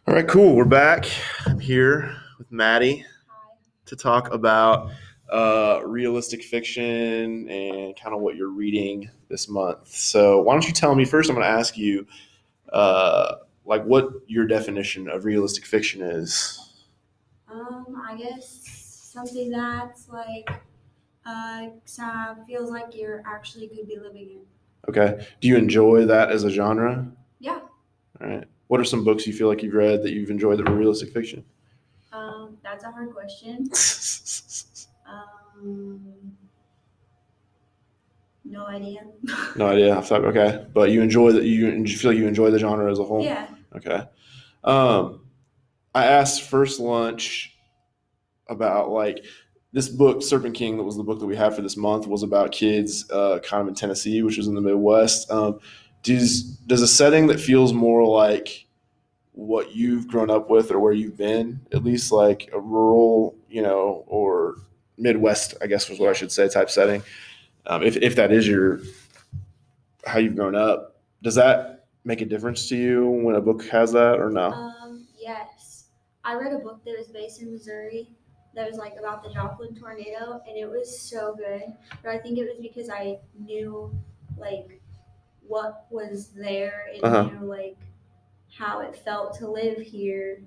All 0.09 0.15
right, 0.15 0.29
cool. 0.29 0.55
We're 0.55 0.65
back. 0.65 1.07
I'm 1.47 1.59
here 1.59 2.17
with 2.39 2.53
Maddie 2.53 3.05
to 3.87 3.97
talk 3.97 4.33
about 4.33 4.91
uh, 5.31 5.81
realistic 5.85 6.43
fiction 6.43 7.49
and 7.49 7.97
kind 8.01 8.15
of 8.15 8.21
what 8.21 8.37
you're 8.37 8.49
reading 8.51 9.11
this 9.29 9.49
month. 9.49 9.89
So, 9.89 10.41
why 10.43 10.55
don't 10.55 10.67
you 10.67 10.73
tell 10.73 10.95
me 10.95 11.05
first? 11.05 11.29
I'm 11.31 11.37
going 11.37 11.47
to 11.47 11.51
ask 11.53 11.77
you, 11.77 12.07
uh, 12.73 13.37
like, 13.65 13.85
what 13.85 14.11
your 14.27 14.47
definition 14.47 15.09
of 15.09 15.25
realistic 15.25 15.67
fiction 15.67 16.03
is. 16.03 16.61
Um, 17.51 18.03
I 18.07 18.17
guess 18.17 19.11
something 19.13 19.51
that's 19.51 20.09
like 20.09 20.51
uh 21.25 21.67
feels 22.47 22.71
like 22.71 22.95
you're 22.95 23.23
actually 23.27 23.69
could 23.69 23.89
be 23.89 23.99
living 23.99 24.31
in. 24.31 24.41
Okay. 24.89 25.27
Do 25.41 25.49
you 25.49 25.57
enjoy 25.57 26.07
that 26.07 26.31
as 26.31 26.45
a 26.45 26.51
genre? 26.51 27.07
Yeah. 27.41 27.61
All 28.21 28.29
right. 28.29 28.45
What 28.69 28.81
are 28.81 28.85
some 28.85 29.05
books 29.05 29.27
you 29.27 29.33
feel 29.33 29.49
like 29.49 29.63
you've 29.63 29.75
read 29.75 30.03
that 30.03 30.13
you've 30.13 30.31
enjoyed 30.31 30.59
that 30.59 30.69
were 30.69 30.77
realistic 30.77 31.13
fiction? 31.13 31.45
Um, 32.13 32.59
that's 32.63 32.85
a 32.85 32.91
hard 32.91 33.13
question. 33.15 33.71
Um, 35.63 36.17
no 38.45 38.67
idea. 38.67 39.01
no 39.57 39.67
idea. 39.69 39.99
I 39.99 40.15
okay, 40.15 40.67
but 40.73 40.91
you 40.91 41.03
enjoy 41.03 41.33
that. 41.33 41.45
You, 41.45 41.69
you 41.69 41.97
feel 41.97 42.13
like 42.13 42.19
you 42.19 42.29
enjoy 42.29 42.51
the 42.51 42.59
genre 42.59 42.91
as 42.91 42.99
a 42.99 43.05
whole. 43.05 43.23
yeah. 43.23 43.49
Okay. 43.75 44.03
Um, 44.65 45.21
I 45.95 46.05
asked 46.07 46.43
first 46.43 46.81
lunch 46.81 47.57
about 48.49 48.91
like 48.91 49.25
this 49.73 49.89
book, 49.89 50.23
Serpent 50.23 50.55
King, 50.55 50.77
that 50.77 50.85
was 50.85 50.97
the 50.97 51.03
book 51.03 51.19
that 51.19 51.27
we 51.27 51.37
had 51.37 51.55
for 51.55 51.63
this 51.63 51.77
month, 51.77 52.07
was 52.07 52.23
about 52.23 52.53
kids 52.53 53.11
uh, 53.11 53.41
kind 53.41 53.61
of 53.63 53.69
in 53.69 53.75
Tennessee, 53.75 54.23
which 54.23 54.39
was 54.39 54.47
in 54.47 54.55
the 54.55 54.61
Midwest. 54.61 55.31
Um, 55.31 55.59
does 56.03 56.43
does 56.43 56.83
a 56.83 56.87
setting 56.87 57.27
that 57.27 57.41
feels 57.41 57.73
more 57.73 58.07
like 58.07 58.67
what 59.33 59.75
you've 59.75 60.09
grown 60.09 60.31
up 60.31 60.49
with 60.49 60.71
or 60.71 60.79
where 60.79 60.93
you've 60.93 61.17
been, 61.17 61.61
at 61.73 61.85
least 61.85 62.11
like 62.11 62.49
a 62.53 62.61
rural, 62.61 63.37
you 63.51 63.61
know, 63.61 64.05
or 64.07 64.57
Midwest, 64.99 65.55
I 65.61 65.67
guess 65.67 65.89
was 65.89 65.99
what 65.99 66.11
I 66.11 66.13
should 66.15 66.33
say, 66.33 66.49
type 66.49 66.71
setting. 66.71 67.03
Um, 67.67 67.83
if 67.83 67.97
if 67.97 68.17
that 68.17 68.33
is 68.33 68.47
your 68.47 68.81
how 70.07 70.19
you've 70.19 70.37
grown 70.37 70.55
up, 70.55 70.97
does 71.23 71.35
that 71.35 71.87
make 72.05 72.21
a 72.21 72.25
difference 72.25 72.69
to 72.69 72.77
you 72.77 73.07
when 73.09 73.35
a 73.35 73.41
book 73.41 73.65
has 73.67 73.93
that 73.93 74.21
or 74.21 74.31
no? 74.31 74.53
Um, 74.53 75.07
yes. 75.19 75.85
I 76.25 76.35
read 76.35 76.53
a 76.53 76.59
book 76.59 76.85
that 76.85 76.97
was 76.99 77.09
based 77.09 77.43
in 77.43 77.53
Missouri 77.53 78.09
that 78.55 78.69
was 78.69 78.79
like 78.79 78.95
about 78.99 79.23
the 79.23 79.31
Joplin 79.31 79.75
tornado 79.75 80.41
and 80.49 80.57
it 80.57 80.69
was 80.69 80.99
so 80.99 81.35
good. 81.37 81.63
But 82.03 82.11
I 82.13 82.19
think 82.19 82.39
it 82.39 82.45
was 82.45 82.59
because 82.61 82.89
I 82.89 83.19
knew 83.39 83.93
like 84.39 84.81
what 85.47 85.87
was 85.91 86.29
there 86.29 86.87
and 86.95 87.05
Uh-huh. 87.05 87.23
knew 87.25 87.45
like 87.47 87.77
how 88.53 88.81
it 88.81 88.97
felt 88.97 89.37
to 89.39 89.49
live 89.49 89.79
here 89.79 90.41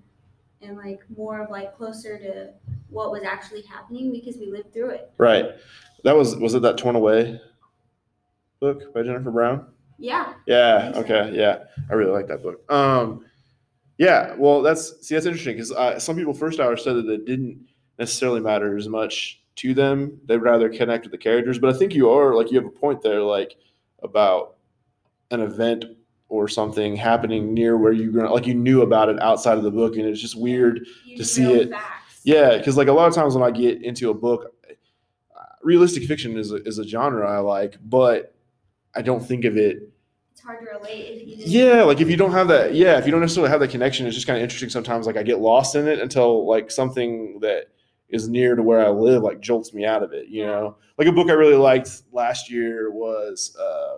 and 0.61 0.75
like 0.77 1.01
more 1.15 1.41
of 1.41 1.49
like 1.49 1.75
closer 1.77 2.17
to 2.17 2.49
what 2.89 3.11
was 3.11 3.23
actually 3.23 3.61
happening 3.63 4.11
because 4.11 4.37
we 4.37 4.47
lived 4.51 4.73
through 4.73 4.89
it. 4.89 5.11
Right. 5.17 5.45
That 6.03 6.15
was 6.15 6.35
was 6.35 6.53
it 6.55 6.61
that 6.63 6.77
torn 6.77 6.95
away 6.95 7.39
book 8.59 8.93
by 8.93 9.03
Jennifer 9.03 9.31
Brown? 9.31 9.67
Yeah. 9.97 10.33
Yeah. 10.45 10.91
Okay. 10.95 11.31
Yeah. 11.33 11.63
I 11.89 11.93
really 11.93 12.11
like 12.11 12.27
that 12.27 12.41
book. 12.41 12.61
Um, 12.71 13.25
yeah. 13.97 14.33
Well, 14.37 14.61
that's 14.61 15.05
see, 15.05 15.15
that's 15.15 15.25
interesting 15.25 15.55
because 15.55 15.71
uh, 15.71 15.99
some 15.99 16.15
people 16.15 16.33
first 16.33 16.59
hour 16.59 16.77
said 16.77 16.95
that 16.95 17.09
it 17.09 17.25
didn't 17.25 17.59
necessarily 17.97 18.39
matter 18.39 18.77
as 18.77 18.87
much 18.87 19.41
to 19.57 19.73
them. 19.73 20.19
They'd 20.25 20.37
rather 20.37 20.69
connect 20.69 21.03
with 21.03 21.11
the 21.11 21.17
characters. 21.17 21.59
But 21.59 21.75
I 21.75 21.77
think 21.77 21.93
you 21.93 22.09
are 22.09 22.33
like 22.33 22.49
you 22.51 22.57
have 22.57 22.67
a 22.67 22.71
point 22.71 23.01
there, 23.01 23.21
like 23.21 23.55
about 24.01 24.55
an 25.31 25.41
event 25.41 25.85
or 26.29 26.47
something 26.47 26.95
happening 26.95 27.53
near 27.53 27.77
where 27.77 27.91
you 27.91 28.11
grew 28.11 28.31
like 28.31 28.47
you 28.47 28.53
knew 28.53 28.83
about 28.83 29.09
it 29.09 29.21
outside 29.21 29.57
of 29.57 29.63
the 29.63 29.71
book, 29.71 29.95
and 29.97 30.05
it's 30.05 30.21
just 30.21 30.39
weird 30.39 30.85
You 31.05 31.17
To 31.17 31.25
see 31.25 31.51
it- 31.53 31.69
Facts. 31.71 32.08
Yeah, 32.23 32.57
because 32.57 32.77
like 32.77 32.87
a 32.87 32.93
lot 32.93 33.07
of 33.07 33.15
times 33.15 33.35
when 33.35 33.43
I 33.43 33.51
get 33.51 33.81
into 33.83 34.09
a 34.09 34.13
book, 34.13 34.53
realistic 35.63 36.03
fiction 36.03 36.37
is 36.37 36.51
a, 36.51 36.55
is 36.63 36.77
a 36.79 36.87
genre 36.87 37.29
I 37.29 37.39
like, 37.39 37.77
but 37.83 38.35
I 38.95 39.01
don't 39.01 39.21
think 39.21 39.45
of 39.45 39.57
it. 39.57 39.89
It's 40.31 40.41
hard 40.41 40.59
to 40.59 40.65
relate 40.77 41.21
if 41.21 41.27
you 41.27 41.43
Yeah, 41.45 41.83
like 41.83 41.99
if 42.01 42.09
you 42.09 42.17
don't 42.17 42.31
have 42.31 42.47
that, 42.47 42.73
yeah, 42.73 42.97
if 42.97 43.05
you 43.05 43.11
don't 43.11 43.21
necessarily 43.21 43.51
have 43.51 43.59
that 43.59 43.71
connection, 43.71 44.05
it's 44.07 44.15
just 44.15 44.27
kind 44.27 44.37
of 44.37 44.43
interesting. 44.43 44.69
Sometimes 44.69 45.05
like 45.05 45.17
I 45.17 45.23
get 45.23 45.39
lost 45.39 45.75
in 45.75 45.87
it 45.87 45.99
until 45.99 46.47
like 46.47 46.71
something 46.71 47.39
that 47.41 47.65
is 48.09 48.27
near 48.27 48.55
to 48.55 48.63
where 48.63 48.85
I 48.85 48.89
live 48.89 49.21
like 49.23 49.41
jolts 49.41 49.73
me 49.73 49.85
out 49.85 50.03
of 50.03 50.13
it. 50.13 50.27
You 50.29 50.45
know, 50.45 50.77
like 50.97 51.07
a 51.07 51.11
book 51.11 51.29
I 51.29 51.33
really 51.33 51.55
liked 51.57 52.03
last 52.11 52.49
year 52.49 52.91
was 52.91 53.55
uh, 53.59 53.97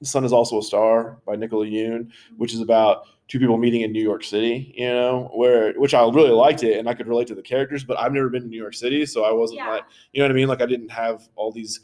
"The 0.00 0.06
Sun 0.06 0.24
Is 0.24 0.32
Also 0.32 0.58
a 0.58 0.62
Star" 0.62 1.18
by 1.26 1.36
Nicola 1.36 1.66
Yoon, 1.66 2.10
which 2.36 2.52
is 2.54 2.60
about 2.60 3.06
two 3.28 3.38
people 3.40 3.56
meeting 3.56 3.80
in 3.80 3.90
New 3.92 4.02
York 4.02 4.22
City. 4.22 4.72
You 4.76 4.88
know, 4.88 5.30
where 5.34 5.72
which 5.74 5.94
I 5.94 6.00
really 6.08 6.30
liked 6.30 6.62
it 6.62 6.78
and 6.78 6.88
I 6.88 6.94
could 6.94 7.06
relate 7.08 7.26
to 7.28 7.34
the 7.34 7.42
characters, 7.42 7.82
but 7.84 7.98
I've 7.98 8.12
never 8.12 8.28
been 8.28 8.42
to 8.42 8.48
New 8.48 8.56
York 8.60 8.74
City, 8.74 9.04
so 9.06 9.24
I 9.24 9.32
wasn't 9.32 9.58
Yeah. 9.58 9.70
like, 9.70 9.84
you 10.12 10.20
know 10.20 10.26
what 10.26 10.32
I 10.32 10.34
mean? 10.34 10.48
Like 10.48 10.62
I 10.62 10.66
didn't 10.66 10.90
have 10.90 11.28
all 11.36 11.50
these 11.52 11.80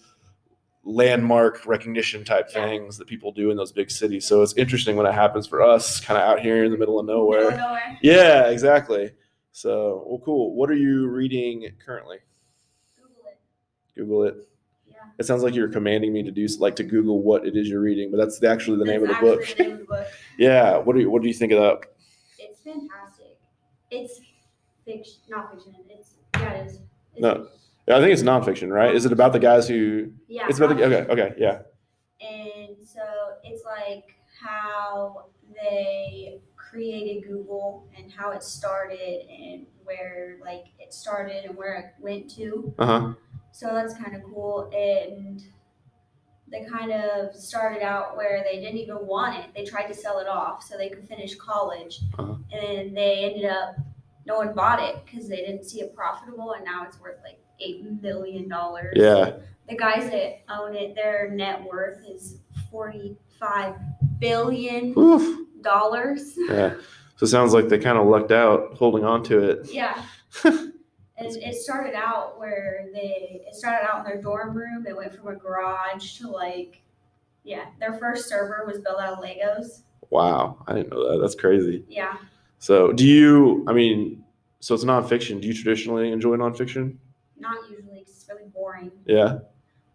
landmark 0.85 1.64
recognition 1.66 2.25
type 2.25 2.49
Yeah. 2.54 2.66
things 2.66 2.99
that 2.99 3.07
people 3.07 3.31
do 3.33 3.50
in 3.50 3.57
those 3.57 3.71
big 3.73 3.90
cities. 3.90 4.26
So 4.26 4.42
it's 4.42 4.57
interesting 4.57 4.97
when 4.97 5.07
it 5.07 5.12
happens 5.14 5.47
for 5.47 5.62
us, 5.62 6.00
kind 6.00 6.19
of 6.21 6.25
out 6.28 6.40
here 6.40 6.64
in 6.64 6.73
the 6.73 6.78
middle 6.78 6.99
of 6.99 7.07
Middle 7.07 7.23
nowhere. 7.23 7.49
of 7.52 7.57
nowhere. 7.57 7.99
Yeah, 8.02 8.49
exactly. 8.50 9.12
So, 9.52 10.04
well, 10.07 10.19
cool. 10.25 10.54
What 10.57 10.71
are 10.71 10.75
you 10.76 11.07
reading 11.09 11.71
currently? 11.85 12.19
Google 12.97 13.25
it. 13.28 13.38
Google 13.95 14.23
it. 14.25 14.49
It 15.18 15.26
sounds 15.26 15.42
like 15.42 15.54
you're 15.54 15.68
commanding 15.68 16.12
me 16.12 16.23
to 16.23 16.30
do 16.30 16.47
like 16.59 16.76
to 16.76 16.85
Google 16.85 17.23
what 17.23 17.47
it 17.47 17.56
is 17.56 17.68
you're 17.68 17.80
reading, 17.80 18.11
but 18.11 18.16
that's 18.16 18.42
actually 18.42 18.78
the 18.78 18.85
name 18.85 19.02
of 19.02 19.09
That's 19.09 19.21
the 19.21 19.26
the 19.56 19.62
name 19.62 19.73
of 19.73 19.78
the 19.80 19.85
book. 19.85 19.99
Yeah. 20.38 20.78
What 20.78 20.94
do 20.94 21.00
you 21.02 21.11
What 21.11 21.23
do 21.23 21.28
you 21.28 21.35
think 21.35 21.52
of 21.52 21.61
that? 21.61 21.80
It's 22.38 22.61
fantastic. 22.62 23.38
It's 23.90 24.21
fiction, 24.85 25.14
not 25.28 25.52
fiction. 25.52 25.75
It's 25.88 26.14
yeah, 26.35 26.52
it 26.54 26.66
is. 26.66 26.80
It's 27.14 27.21
No. 27.21 27.49
Yeah, 27.87 27.97
I 27.97 28.00
think 28.00 28.12
it's 28.12 28.23
nonfiction, 28.23 28.71
right? 28.71 28.94
Is 28.94 29.04
it 29.06 29.12
about 29.12 29.32
the 29.32 29.40
guys 29.40 29.68
who? 29.68 30.12
Yeah. 30.28 30.47
It's 30.49 30.59
about 30.59 30.76
the. 30.76 30.85
Okay. 30.85 31.11
Okay. 31.12 31.35
Yeah. 31.37 31.62
And 32.21 32.76
so 32.85 33.02
it's 33.44 33.64
like 33.64 34.14
how 34.40 35.26
they 35.54 36.38
created 36.56 37.28
Google 37.28 37.87
and 37.97 38.11
how 38.11 38.30
it 38.30 38.42
started 38.42 39.26
and 39.28 39.66
where 39.85 40.38
like 40.42 40.66
it 40.78 40.94
started 40.94 41.44
and 41.44 41.56
where 41.56 41.75
it 41.75 41.87
went 42.02 42.30
to. 42.37 42.73
Uh 42.78 42.87
huh. 42.87 43.12
So 43.52 43.66
that's 43.73 43.94
kind 43.94 44.16
of 44.16 44.23
cool. 44.25 44.71
And 44.75 45.42
they 46.50 46.64
kind 46.64 46.92
of 46.92 47.35
started 47.35 47.82
out 47.82 48.16
where 48.16 48.44
they 48.44 48.61
didn't 48.61 48.78
even 48.78 49.06
want 49.06 49.38
it. 49.38 49.47
They 49.54 49.64
tried 49.64 49.87
to 49.87 49.94
sell 49.94 50.18
it 50.18 50.28
off 50.28 50.62
so 50.62 50.76
they 50.76 50.88
could 50.88 51.06
finish 51.09 51.35
college. 51.37 52.00
Uh-huh. 52.18 52.35
And 52.52 52.97
they 52.97 53.25
ended 53.25 53.47
up, 53.47 53.76
no 54.26 54.37
one 54.37 54.54
bought 54.54 54.82
it 54.82 54.97
because 55.04 55.28
they 55.28 55.37
didn't 55.37 55.64
see 55.64 55.80
it 55.80 55.94
profitable. 55.94 56.52
And 56.52 56.64
now 56.64 56.85
it's 56.85 57.00
worth 57.00 57.18
like 57.25 57.38
$8 57.64 58.02
million. 58.02 58.49
Yeah. 58.94 59.32
The 59.68 59.76
guys 59.76 60.11
that 60.11 60.42
own 60.50 60.75
it, 60.75 60.94
their 60.94 61.30
net 61.30 61.62
worth 61.64 61.99
is 62.06 62.38
$45 62.73 63.16
billion. 64.18 64.94
Oof. 64.99 65.38
Yeah. 65.64 66.75
So 67.16 67.25
it 67.25 67.28
sounds 67.28 67.54
like 67.54 67.68
they 67.68 67.78
kind 67.78 67.97
of 67.97 68.06
lucked 68.06 68.32
out 68.32 68.75
holding 68.75 69.04
on 69.04 69.23
to 69.25 69.38
it. 69.50 69.71
Yeah. 69.73 70.02
and 71.25 71.37
it 71.43 71.55
started 71.55 71.95
out 71.95 72.38
where 72.38 72.87
they 72.93 73.43
it 73.47 73.55
started 73.55 73.87
out 73.88 73.99
in 73.99 74.05
their 74.05 74.21
dorm 74.21 74.57
room. 74.57 74.87
It 74.87 74.97
went 74.97 75.14
from 75.14 75.29
a 75.29 75.35
garage 75.37 76.19
to 76.19 76.29
like 76.29 76.83
yeah, 77.45 77.67
their 77.81 77.95
first 77.95 78.29
server 78.29 78.64
was 78.67 78.79
built 78.79 79.00
out 79.00 79.14
of 79.14 79.19
Legos. 79.19 79.83
Wow. 80.11 80.62
I 80.67 80.75
didn't 80.75 80.91
know 80.91 81.11
that. 81.11 81.21
That's 81.21 81.35
crazy. 81.35 81.85
Yeah. 81.88 82.17
So, 82.59 82.93
do 82.93 83.05
you? 83.05 83.64
I 83.67 83.73
mean, 83.73 84.25
so 84.61 84.75
it's 84.75 84.85
nonfiction. 84.85 85.41
Do 85.41 85.49
you 85.49 85.55
traditionally 85.55 86.12
enjoy 86.12 86.37
nonfiction? 86.37 86.97
Not 87.38 87.69
usually 87.69 88.05
'cause 88.05 88.14
it's 88.14 88.29
really 88.29 88.49
boring. 88.50 88.93
Yeah. 89.07 89.38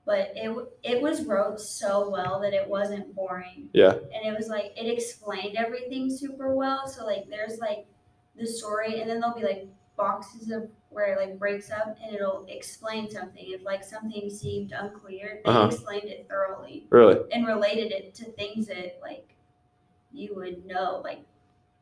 But 0.06 0.32
it 0.36 0.54
it 0.84 1.02
was 1.02 1.24
wrote 1.26 1.62
so 1.62 2.10
well 2.10 2.40
that 2.42 2.54
it 2.54 2.68
wasn't 2.68 3.16
boring. 3.16 3.70
Yeah. 3.74 3.92
And 3.94 4.26
it 4.26 4.36
was 4.38 4.50
like 4.50 4.74
it 4.76 4.88
explained 4.88 5.56
everything 5.56 6.10
super 6.10 6.54
well. 6.54 6.88
So 6.88 7.06
like 7.06 7.30
there's 7.30 7.60
like 7.60 7.86
the 8.38 8.46
story 8.46 9.00
and 9.00 9.10
then 9.10 9.20
there'll 9.22 9.36
be 9.36 9.44
like 9.44 9.68
boxes 9.98 10.52
of 10.52 10.70
where 10.90 11.14
it 11.14 11.18
like 11.18 11.38
breaks 11.40 11.72
up 11.72 11.98
and 12.04 12.16
it'll 12.16 12.46
explain 12.48 13.10
something. 13.10 13.44
If 13.46 13.64
like 13.64 13.84
something 13.84 14.30
seemed 14.30 14.72
unclear, 14.72 15.42
they 15.44 15.50
Uh-huh. 15.52 15.68
explained 15.68 16.06
it 16.06 16.28
thoroughly. 16.30 16.86
Really? 16.90 17.20
and 17.34 17.46
related 17.48 17.92
it 17.92 18.14
to 18.16 18.26
things 18.34 18.68
that 18.68 19.00
like 19.02 19.36
you 20.14 20.34
would 20.36 20.66
know, 20.66 21.02
like 21.04 21.20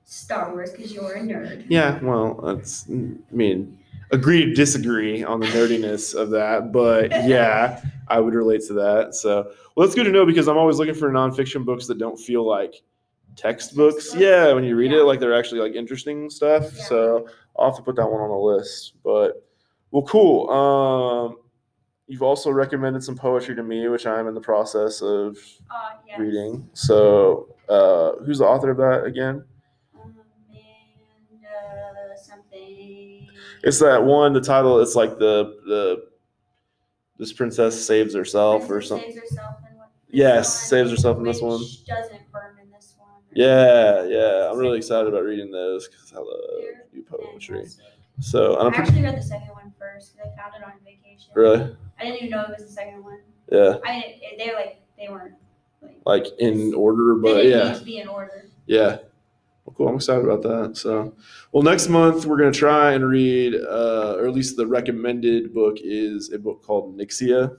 Star 0.03 0.51
Wars, 0.53 0.72
because 0.72 0.93
you're 0.93 1.13
a 1.15 1.22
nerd. 1.22 1.65
Yeah. 1.69 2.00
Well, 2.03 2.39
that's. 2.43 2.86
I 2.89 3.15
mean, 3.31 3.77
agree 4.12 4.45
to 4.45 4.53
disagree 4.53 5.24
on 5.24 5.39
the 5.39 5.48
nerdiness 5.48 6.13
of 6.13 6.29
that, 6.31 6.72
but 6.72 7.12
yeah, 7.25 7.81
I 8.07 8.19
would 8.19 8.34
relate 8.34 8.62
to 8.67 8.74
that. 8.74 9.15
So, 9.15 9.51
well, 9.75 9.86
that's 9.86 9.95
good 9.95 10.03
to 10.05 10.12
know 10.12 10.25
because 10.25 10.48
I'm 10.48 10.57
always 10.57 10.77
looking 10.77 10.93
for 10.95 11.10
nonfiction 11.12 11.65
books 11.65 11.88
that 11.88 11.98
don't 11.98 12.17
feel 12.19 12.48
like 12.48 12.81
textbooks. 13.36 14.13
Yeah, 14.15 14.54
when 14.54 14.63
you 14.63 14.75
read 14.75 14.92
it, 14.92 15.04
like 15.04 15.20
they're 15.20 15.38
actually 15.38 15.62
like 15.62 15.74
interesting 15.74 16.30
stuff. 16.30 16.63
Yeah. 16.75 16.84
So 16.86 17.27
I'll 17.58 17.70
have 17.70 17.77
to 17.77 17.84
put 17.84 17.96
that 17.98 18.10
one 18.10 18.22
on 18.22 18.30
the 18.30 18.36
list. 18.36 18.94
But 19.04 19.44
well, 19.92 20.04
cool. 20.04 20.50
Um, 20.50 21.38
you've 22.08 22.24
also 22.24 22.51
recommended 22.51 23.04
some 23.04 23.15
poetry 23.15 23.56
to 23.56 23.63
me, 23.63 23.88
which 23.88 24.06
I'm 24.06 24.27
in 24.27 24.34
the 24.34 24.42
process 24.42 25.01
of 25.01 25.38
Uh, 25.70 25.98
yes. 26.08 26.20
reading. 26.20 26.70
So, 26.74 27.48
uh, 27.70 28.13
who's 28.25 28.39
the 28.39 28.46
author 28.46 28.72
of 28.72 28.77
that 28.77 29.04
again? 29.06 29.44
Something. 32.15 33.27
It's 33.63 33.80
that 33.80 34.04
one. 34.04 34.34
The 34.34 34.42
title. 34.42 34.80
It's 34.80 34.96
like 34.96 35.18
the 35.18 35.58
the 35.65 36.08
this 37.18 37.32
princess 37.34 37.86
saves 37.86 38.13
herself 38.13 38.70
or 38.70 38.82
something. 38.82 39.12
Saves 39.12 39.30
herself? 39.30 39.56
Yes, 40.10 40.54
saves 40.70 40.92
herself 40.92 41.18
in 41.18 41.24
this 41.24 41.42
one. 41.42 41.62
Doesn't 41.88 42.25
Yeah, 43.36 44.06
yeah. 44.06 44.50
I'm 44.51 44.58
really 44.58 44.77
excited 44.77 45.08
about 45.08 45.24
reading 45.24 45.51
those 45.51 45.88
because 45.88 46.13
I 46.13 46.18
love 46.20 46.63
new 46.94 47.04
poetry. 47.04 47.65
So, 48.22 48.56
I 48.56 48.65
I'm 48.65 48.72
pretty, 48.72 48.88
actually 48.89 49.04
read 49.04 49.18
the 49.18 49.22
second 49.22 49.50
one 49.50 49.74
first 49.77 50.15
because 50.15 50.32
I 50.34 50.42
found 50.42 50.54
it 50.58 50.63
on 50.65 50.72
vacation. 50.86 51.32
really, 51.36 51.75
I 52.00 52.04
didn't 52.04 52.18
even 52.18 52.30
know 52.30 52.44
it 52.44 52.50
was 52.58 52.65
the 52.65 52.72
second 52.72 53.04
one. 53.04 53.20
yeah, 53.51 53.75
I 53.86 54.00
didn't. 54.00 54.38
They're 54.38 54.56
like 54.56 54.82
they 54.98 55.10
weren't 55.10 55.34
like. 55.82 55.98
like 56.06 56.27
in 56.39 56.74
order, 56.74 57.15
but 57.15 57.34
They 57.36 57.44
didn't 57.44 57.60
yeah, 57.60 57.72
need 57.74 57.80
to 57.80 57.86
be 57.86 57.98
in 58.00 58.08
order. 58.08 58.46
yeah. 58.68 58.98
Well, 59.65 59.74
cool. 59.75 59.88
I'm 59.89 59.96
excited 59.96 60.24
about 60.24 60.44
that. 60.44 60.77
So, 60.77 61.13
well, 61.51 61.63
next 61.63 61.89
month 61.89 62.25
we're 62.25 62.38
gonna 62.38 62.51
try 62.54 62.94
and 62.94 63.04
read, 63.06 63.56
uh, 63.56 64.15
or 64.18 64.27
at 64.27 64.34
least 64.34 64.56
the 64.56 64.65
recommended 64.68 65.54
book 65.54 65.77
is 65.82 66.32
a 66.32 66.39
book 66.39 66.63
called 66.63 66.96
Nyxia. 66.98 67.58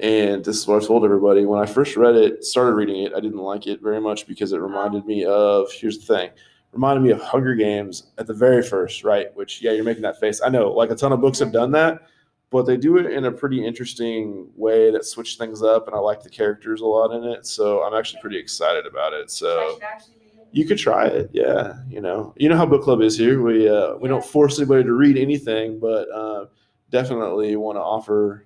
And 0.00 0.44
this 0.44 0.56
is 0.56 0.66
what 0.66 0.82
I 0.82 0.86
told 0.86 1.04
everybody 1.04 1.44
when 1.44 1.60
I 1.60 1.66
first 1.66 1.96
read 1.96 2.14
it, 2.14 2.44
started 2.44 2.74
reading 2.74 3.02
it. 3.02 3.12
I 3.14 3.20
didn't 3.20 3.40
like 3.40 3.66
it 3.66 3.82
very 3.82 4.00
much 4.00 4.26
because 4.26 4.52
it 4.52 4.58
reminded 4.58 5.06
me 5.06 5.24
of 5.24 5.70
here's 5.72 5.98
the 5.98 6.14
thing, 6.14 6.30
reminded 6.72 7.02
me 7.02 7.10
of 7.10 7.20
Hunger 7.20 7.56
Games 7.56 8.12
at 8.16 8.28
the 8.28 8.34
very 8.34 8.62
first, 8.62 9.02
right? 9.02 9.34
Which 9.34 9.60
yeah, 9.60 9.72
you're 9.72 9.84
making 9.84 10.02
that 10.02 10.20
face. 10.20 10.40
I 10.40 10.50
know, 10.50 10.70
like 10.70 10.90
a 10.90 10.94
ton 10.94 11.12
of 11.12 11.20
books 11.20 11.40
have 11.40 11.52
done 11.52 11.72
that, 11.72 12.02
but 12.50 12.64
they 12.64 12.76
do 12.76 12.96
it 12.98 13.06
in 13.06 13.24
a 13.24 13.32
pretty 13.32 13.64
interesting 13.64 14.48
way 14.54 14.92
that 14.92 15.04
switch 15.04 15.36
things 15.36 15.62
up, 15.62 15.88
and 15.88 15.96
I 15.96 15.98
like 15.98 16.22
the 16.22 16.30
characters 16.30 16.80
a 16.80 16.86
lot 16.86 17.10
in 17.10 17.24
it. 17.24 17.44
So 17.44 17.82
I'm 17.82 17.94
actually 17.94 18.20
pretty 18.20 18.38
excited 18.38 18.86
about 18.86 19.12
it. 19.12 19.32
So 19.32 19.74
should 19.74 19.82
actually 19.82 20.14
read 20.20 20.38
it. 20.42 20.48
You 20.52 20.64
could 20.64 20.78
try 20.78 21.06
it, 21.08 21.30
yeah. 21.32 21.74
You 21.88 22.00
know, 22.00 22.34
you 22.36 22.48
know 22.48 22.56
how 22.56 22.66
book 22.66 22.84
club 22.84 23.02
is 23.02 23.18
here. 23.18 23.42
We 23.42 23.68
uh, 23.68 23.96
we 23.96 24.08
don't 24.08 24.24
force 24.24 24.60
anybody 24.60 24.84
to 24.84 24.92
read 24.92 25.18
anything, 25.18 25.80
but 25.80 26.08
uh, 26.10 26.46
definitely 26.90 27.56
want 27.56 27.76
to 27.76 27.82
offer 27.82 28.44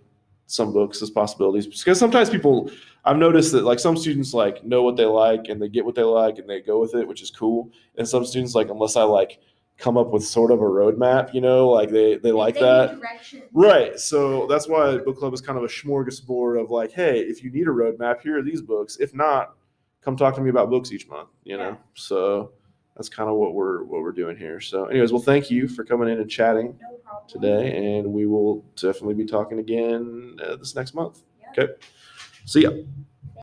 some 0.53 0.71
books 0.71 1.01
as 1.01 1.11
possibilities 1.11 1.67
because 1.67 1.99
sometimes 1.99 2.29
people 2.29 2.71
I've 3.07 3.17
noticed 3.17 3.53
that 3.53 3.65
like 3.65 3.79
some 3.79 3.97
students 3.97 4.35
like 4.35 4.63
know 4.65 4.83
what 4.83 4.97
they 4.97 5.07
like 5.07 5.49
and 5.49 5.61
they 5.61 5.69
get 5.69 5.85
what 5.85 5.95
they 5.95 6.03
like 6.03 6.39
and 6.39 6.49
they 6.49 6.61
go 6.61 6.79
with 6.79 6.95
it, 6.95 7.09
which 7.09 7.23
is 7.23 7.31
cool. 7.31 7.71
And 7.97 8.07
some 8.07 8.27
students 8.27 8.55
like 8.55 8.69
unless 8.69 8.95
I 8.95 9.03
like 9.03 9.39
come 9.79 9.97
up 9.97 10.11
with 10.11 10.23
sort 10.25 10.51
of 10.51 10.61
a 10.61 10.65
roadmap, 10.65 11.33
you 11.33 11.41
know, 11.41 11.71
like 11.71 11.89
they 11.89 12.17
they 12.17 12.33
like 12.33 12.57
need 12.57 12.65
that. 12.65 13.01
Right. 13.55 13.99
So 13.99 14.47
that's 14.47 14.69
why 14.69 14.99
book 14.99 15.19
club 15.19 15.33
is 15.33 15.41
kind 15.41 15.57
of 15.57 15.65
a 15.65 15.69
smorgasbord 15.69 16.63
of 16.63 16.71
like, 16.71 16.93
hey, 16.93 17.21
if 17.21 17.43
you 17.43 17.51
need 17.51 17.67
a 17.67 17.71
roadmap, 17.71 18.21
here 18.21 18.39
are 18.39 18.43
these 18.43 18.61
books. 18.61 18.99
If 19.01 19.15
not, 19.15 19.55
come 20.03 20.19
talk 20.19 20.35
to 20.35 20.43
me 20.43 20.51
about 20.51 20.69
books 20.69 20.93
each 20.93 21.09
month. 21.09 21.31
You 21.45 21.57
know. 21.57 21.71
Yeah. 21.71 21.77
So 21.95 22.53
that's 23.03 23.09
kind 23.09 23.29
of 23.29 23.35
what 23.35 23.53
we're 23.55 23.83
what 23.83 24.03
we're 24.03 24.13
doing 24.13 24.37
here. 24.37 24.61
So, 24.61 24.85
anyways, 24.85 25.11
well, 25.11 25.21
thank 25.21 25.51
you 25.51 25.67
for 25.67 25.83
coming 25.85 26.09
in 26.09 26.21
and 26.21 26.31
chatting 26.31 26.79
No 26.81 27.25
today, 27.27 27.99
and 27.99 28.13
we 28.13 28.27
will 28.27 28.65
definitely 28.77 29.15
be 29.15 29.25
talking 29.25 29.59
again 29.59 30.37
uh, 30.45 30.55
this 30.55 30.77
next 30.77 30.95
month. 30.95 31.23
Yeah. 31.41 31.65
Okay. 31.65 31.73
See 32.47 32.63
ya. 32.63 32.71